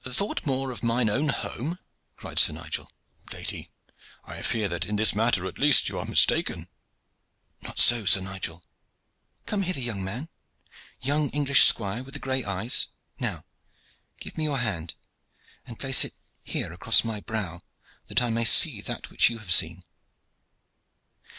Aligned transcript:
"Thought 0.03 0.47
more 0.47 0.71
of 0.71 0.81
mine 0.81 1.11
own 1.11 1.29
home?" 1.29 1.77
cried 2.15 2.39
Sir 2.39 2.53
Nigel. 2.53 2.91
"Lady, 3.31 3.69
I 4.23 4.41
fear 4.41 4.67
that 4.67 4.83
in 4.83 4.95
this 4.95 5.13
matter 5.13 5.45
at 5.45 5.59
least 5.59 5.89
you 5.89 5.99
are 5.99 6.07
mistaken." 6.07 6.69
"Not 7.61 7.79
so, 7.79 8.05
Sir 8.05 8.21
Nigel. 8.21 8.63
Come 9.45 9.61
hither, 9.61 9.79
young 9.79 10.03
man, 10.03 10.27
young 11.01 11.29
English 11.29 11.65
squire 11.67 12.01
with 12.01 12.15
the 12.15 12.19
gray 12.19 12.43
eyes! 12.43 12.87
Now 13.19 13.45
give 14.19 14.39
me 14.39 14.45
your 14.45 14.57
hand, 14.57 14.95
and 15.67 15.77
place 15.77 16.03
it 16.03 16.15
here 16.43 16.73
across 16.73 17.03
my 17.03 17.19
brow, 17.19 17.61
that 18.07 18.23
I 18.23 18.31
may 18.31 18.43
see 18.45 18.81
that 18.81 19.11
which 19.11 19.29
you 19.29 19.37
have 19.37 19.53
seen. 19.53 19.83